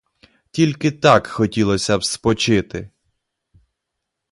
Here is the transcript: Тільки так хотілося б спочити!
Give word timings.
Тільки 0.51 0.91
так 0.91 1.27
хотілося 1.27 1.97
б 1.97 2.03
спочити! 2.03 2.89